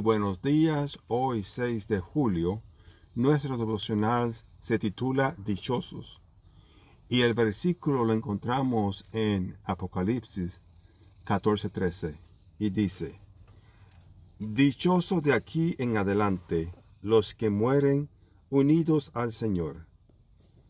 buenos 0.00 0.40
días, 0.40 0.98
hoy 1.08 1.44
6 1.44 1.86
de 1.86 2.00
julio. 2.00 2.62
Nuestro 3.14 3.58
devocional 3.58 4.34
se 4.58 4.78
titula 4.78 5.34
Dichosos 5.38 6.22
y 7.08 7.22
el 7.22 7.34
versículo 7.34 8.04
lo 8.04 8.14
encontramos 8.14 9.04
en 9.12 9.58
Apocalipsis 9.64 10.62
14:13 11.26 12.14
y 12.58 12.70
dice, 12.70 13.20
Dichosos 14.38 15.22
de 15.22 15.34
aquí 15.34 15.74
en 15.78 15.98
adelante 15.98 16.72
los 17.02 17.34
que 17.34 17.50
mueren 17.50 18.08
unidos 18.48 19.10
al 19.12 19.32
Señor. 19.32 19.86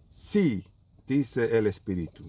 Sí, 0.08 0.64
dice 1.06 1.56
el 1.56 1.68
Espíritu, 1.68 2.24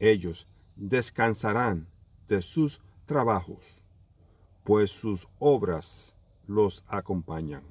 ellos 0.00 0.48
descansarán 0.74 1.88
de 2.26 2.42
sus 2.42 2.80
trabajos 3.06 3.79
pues 4.70 4.92
sus 4.92 5.26
obras 5.40 6.14
los 6.46 6.84
acompañan. 6.86 7.64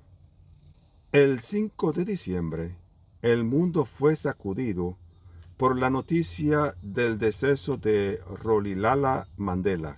El 1.14 1.40
5 1.40 1.94
de 1.94 2.04
diciembre, 2.04 2.76
el 3.22 3.46
mundo 3.46 3.86
fue 3.86 4.18
sacudido 4.18 4.98
por 5.56 5.80
la 5.80 5.90
noticia 5.90 6.76
del 6.82 7.18
deceso 7.18 7.78
de 7.78 8.20
Rolilala 8.44 9.30
Mandela, 9.38 9.96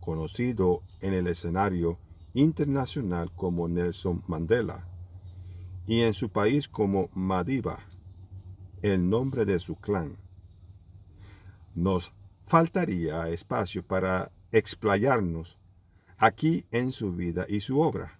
conocido 0.00 0.82
en 1.00 1.14
el 1.14 1.28
escenario 1.28 1.96
internacional 2.34 3.32
como 3.34 3.66
Nelson 3.66 4.22
Mandela, 4.26 4.86
y 5.86 6.02
en 6.02 6.12
su 6.12 6.28
país 6.28 6.68
como 6.68 7.08
Madiba, 7.14 7.78
el 8.82 9.08
nombre 9.08 9.46
de 9.46 9.58
su 9.60 9.76
clan. 9.76 10.16
Nos 11.74 12.12
faltaría 12.42 13.30
espacio 13.30 13.82
para 13.82 14.30
explayarnos 14.52 15.56
aquí 16.24 16.64
en 16.70 16.90
su 16.90 17.12
vida 17.12 17.44
y 17.50 17.60
su 17.60 17.80
obra. 17.80 18.18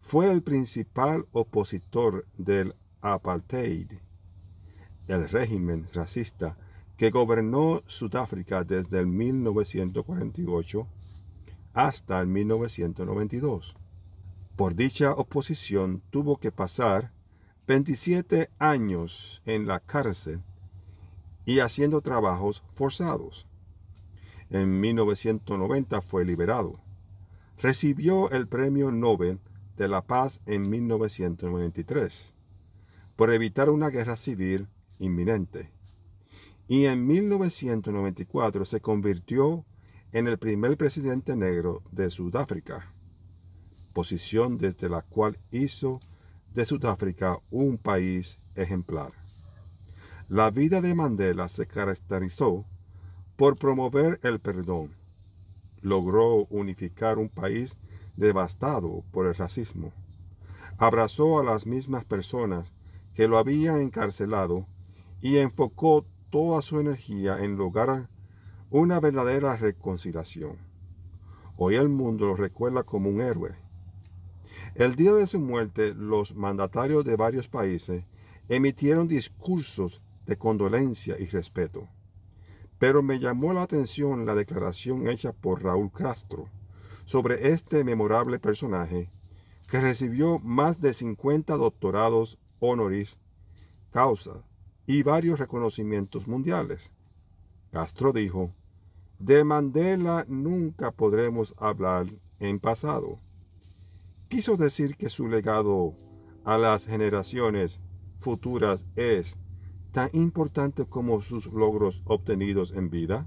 Fue 0.00 0.30
el 0.30 0.42
principal 0.42 1.26
opositor 1.32 2.26
del 2.38 2.74
apartheid, 3.02 3.92
el 5.06 5.28
régimen 5.28 5.86
racista 5.92 6.56
que 6.96 7.10
gobernó 7.10 7.82
Sudáfrica 7.86 8.64
desde 8.64 9.00
el 9.00 9.06
1948 9.06 10.86
hasta 11.74 12.20
el 12.22 12.26
1992. 12.26 13.74
Por 14.56 14.74
dicha 14.74 15.12
oposición 15.12 16.02
tuvo 16.08 16.38
que 16.38 16.52
pasar 16.52 17.12
27 17.66 18.48
años 18.58 19.42
en 19.44 19.66
la 19.66 19.80
cárcel 19.80 20.42
y 21.44 21.58
haciendo 21.58 22.00
trabajos 22.00 22.62
forzados. 22.72 23.46
En 24.48 24.80
1990 24.80 26.00
fue 26.00 26.24
liberado 26.24 26.80
recibió 27.62 28.30
el 28.30 28.48
Premio 28.48 28.90
Nobel 28.90 29.38
de 29.76 29.88
la 29.88 30.02
Paz 30.02 30.40
en 30.46 30.68
1993 30.68 32.32
por 33.16 33.32
evitar 33.32 33.68
una 33.68 33.90
guerra 33.90 34.16
civil 34.16 34.68
inminente. 34.98 35.70
Y 36.68 36.86
en 36.86 37.06
1994 37.06 38.64
se 38.64 38.80
convirtió 38.80 39.66
en 40.12 40.26
el 40.26 40.38
primer 40.38 40.76
presidente 40.78 41.36
negro 41.36 41.82
de 41.90 42.10
Sudáfrica, 42.10 42.94
posición 43.92 44.56
desde 44.56 44.88
la 44.88 45.02
cual 45.02 45.38
hizo 45.50 46.00
de 46.54 46.64
Sudáfrica 46.64 47.38
un 47.50 47.76
país 47.76 48.38
ejemplar. 48.54 49.12
La 50.28 50.50
vida 50.50 50.80
de 50.80 50.94
Mandela 50.94 51.48
se 51.48 51.66
caracterizó 51.66 52.64
por 53.36 53.56
promover 53.56 54.18
el 54.22 54.40
perdón, 54.40 54.99
logró 55.82 56.46
unificar 56.46 57.18
un 57.18 57.28
país 57.28 57.78
devastado 58.16 59.04
por 59.10 59.26
el 59.26 59.34
racismo. 59.34 59.92
Abrazó 60.78 61.38
a 61.38 61.44
las 61.44 61.66
mismas 61.66 62.04
personas 62.04 62.72
que 63.14 63.28
lo 63.28 63.38
habían 63.38 63.80
encarcelado 63.80 64.66
y 65.20 65.38
enfocó 65.38 66.06
toda 66.30 66.62
su 66.62 66.80
energía 66.80 67.42
en 67.42 67.56
lograr 67.56 68.08
una 68.70 69.00
verdadera 69.00 69.56
reconciliación. 69.56 70.58
Hoy 71.56 71.74
el 71.74 71.88
mundo 71.88 72.26
lo 72.26 72.36
recuerda 72.36 72.84
como 72.84 73.10
un 73.10 73.20
héroe. 73.20 73.56
El 74.74 74.94
día 74.94 75.12
de 75.12 75.26
su 75.26 75.40
muerte, 75.40 75.94
los 75.94 76.34
mandatarios 76.34 77.04
de 77.04 77.16
varios 77.16 77.48
países 77.48 78.04
emitieron 78.48 79.08
discursos 79.08 80.00
de 80.26 80.38
condolencia 80.38 81.16
y 81.18 81.26
respeto. 81.26 81.88
Pero 82.80 83.02
me 83.02 83.20
llamó 83.20 83.52
la 83.52 83.62
atención 83.62 84.24
la 84.24 84.34
declaración 84.34 85.06
hecha 85.06 85.32
por 85.32 85.62
Raúl 85.62 85.92
Castro 85.92 86.48
sobre 87.04 87.52
este 87.52 87.84
memorable 87.84 88.38
personaje 88.38 89.10
que 89.68 89.80
recibió 89.80 90.38
más 90.38 90.80
de 90.80 90.94
50 90.94 91.56
doctorados 91.56 92.38
honoris 92.58 93.18
causa 93.90 94.44
y 94.86 95.02
varios 95.02 95.38
reconocimientos 95.38 96.26
mundiales. 96.26 96.92
Castro 97.70 98.14
dijo, 98.14 98.54
de 99.18 99.44
Mandela 99.44 100.24
nunca 100.26 100.90
podremos 100.90 101.54
hablar 101.58 102.06
en 102.38 102.58
pasado. 102.58 103.18
Quiso 104.28 104.56
decir 104.56 104.96
que 104.96 105.10
su 105.10 105.28
legado 105.28 105.92
a 106.44 106.56
las 106.56 106.86
generaciones 106.86 107.78
futuras 108.18 108.86
es 108.96 109.36
tan 109.90 110.08
importante 110.12 110.86
como 110.86 111.20
sus 111.20 111.46
logros 111.46 112.02
obtenidos 112.04 112.72
en 112.72 112.90
vida? 112.90 113.26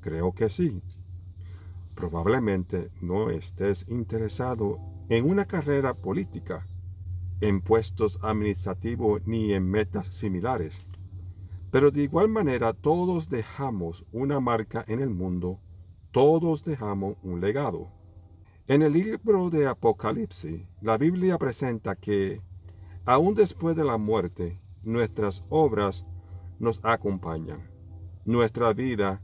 Creo 0.00 0.32
que 0.32 0.48
sí. 0.48 0.82
Probablemente 1.94 2.90
no 3.00 3.30
estés 3.30 3.86
interesado 3.88 4.80
en 5.08 5.28
una 5.28 5.44
carrera 5.44 5.94
política, 5.94 6.66
en 7.40 7.60
puestos 7.60 8.18
administrativos 8.22 9.26
ni 9.26 9.52
en 9.52 9.68
metas 9.68 10.06
similares. 10.08 10.80
Pero 11.70 11.90
de 11.90 12.02
igual 12.02 12.28
manera 12.28 12.72
todos 12.72 13.28
dejamos 13.28 14.04
una 14.12 14.40
marca 14.40 14.84
en 14.88 15.00
el 15.00 15.10
mundo, 15.10 15.60
todos 16.10 16.64
dejamos 16.64 17.16
un 17.22 17.40
legado. 17.40 17.90
En 18.68 18.82
el 18.82 18.92
libro 18.92 19.50
de 19.50 19.66
Apocalipsis, 19.66 20.62
la 20.80 20.96
Biblia 20.96 21.36
presenta 21.38 21.96
que, 21.96 22.40
aún 23.04 23.34
después 23.34 23.74
de 23.74 23.84
la 23.84 23.98
muerte, 23.98 24.60
nuestras 24.84 25.44
obras 25.48 26.06
nos 26.58 26.80
acompañan. 26.84 27.70
Nuestra 28.24 28.72
vida 28.72 29.22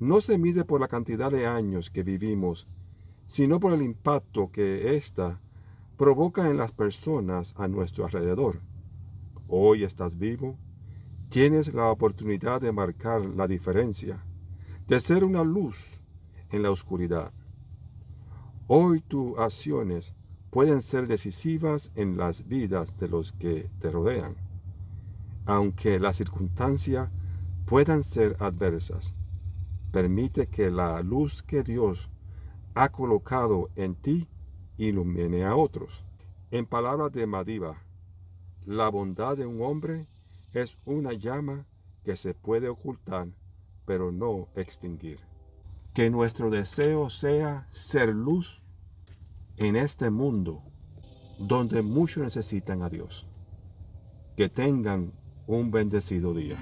no 0.00 0.20
se 0.20 0.38
mide 0.38 0.64
por 0.64 0.80
la 0.80 0.88
cantidad 0.88 1.30
de 1.30 1.46
años 1.46 1.90
que 1.90 2.02
vivimos, 2.02 2.66
sino 3.26 3.60
por 3.60 3.72
el 3.72 3.82
impacto 3.82 4.50
que 4.50 4.96
ésta 4.96 5.40
provoca 5.96 6.48
en 6.48 6.56
las 6.56 6.72
personas 6.72 7.54
a 7.56 7.68
nuestro 7.68 8.04
alrededor. 8.04 8.60
Hoy 9.48 9.84
estás 9.84 10.16
vivo, 10.16 10.56
tienes 11.28 11.74
la 11.74 11.90
oportunidad 11.90 12.60
de 12.60 12.72
marcar 12.72 13.24
la 13.24 13.46
diferencia, 13.46 14.24
de 14.86 15.00
ser 15.00 15.24
una 15.24 15.42
luz 15.42 16.00
en 16.50 16.62
la 16.62 16.70
oscuridad. 16.70 17.32
Hoy 18.66 19.00
tus 19.00 19.38
acciones 19.38 20.14
pueden 20.50 20.80
ser 20.80 21.06
decisivas 21.06 21.90
en 21.94 22.16
las 22.16 22.46
vidas 22.48 22.96
de 22.98 23.08
los 23.08 23.32
que 23.32 23.68
te 23.80 23.90
rodean 23.90 24.47
aunque 25.48 25.98
las 25.98 26.16
circunstancias 26.16 27.08
puedan 27.64 28.04
ser 28.04 28.36
adversas. 28.38 29.14
Permite 29.90 30.48
que 30.48 30.70
la 30.70 31.00
luz 31.00 31.42
que 31.42 31.62
Dios 31.62 32.10
ha 32.74 32.90
colocado 32.90 33.70
en 33.74 33.94
ti 33.94 34.28
ilumine 34.76 35.46
a 35.46 35.56
otros. 35.56 36.04
En 36.50 36.66
palabras 36.66 37.12
de 37.12 37.26
Madiba, 37.26 37.82
la 38.66 38.90
bondad 38.90 39.38
de 39.38 39.46
un 39.46 39.62
hombre 39.62 40.06
es 40.52 40.76
una 40.84 41.14
llama 41.14 41.64
que 42.04 42.18
se 42.18 42.34
puede 42.34 42.68
ocultar, 42.68 43.28
pero 43.86 44.12
no 44.12 44.48
extinguir. 44.54 45.18
Que 45.94 46.10
nuestro 46.10 46.50
deseo 46.50 47.08
sea 47.08 47.66
ser 47.72 48.10
luz 48.10 48.62
en 49.56 49.76
este 49.76 50.10
mundo 50.10 50.62
donde 51.38 51.80
muchos 51.80 52.22
necesitan 52.22 52.82
a 52.82 52.90
Dios. 52.90 53.26
Que 54.36 54.50
tengan 54.50 55.14
un 55.48 55.70
bendecido 55.70 56.34
día. 56.34 56.56